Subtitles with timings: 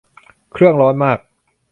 [0.51, 1.19] เครื่องร้อนมาก